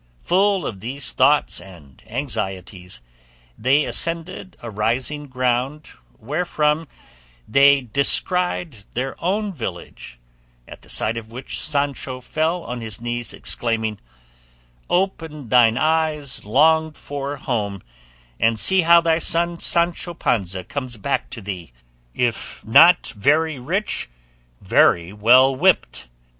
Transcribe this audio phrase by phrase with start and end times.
[0.23, 3.03] Full of these thoughts and anxieties,
[3.55, 6.87] they ascended a rising ground wherefrom
[7.47, 10.17] they descried their own village,
[10.67, 13.99] at the sight of which Sancho fell on his knees exclaiming,
[14.89, 17.83] "Open thine eyes, longed for home,
[18.39, 21.73] and see how thy son Sancho Panza comes back to thee,
[22.15, 24.09] if not very rich,
[24.61, 26.07] very well whipped!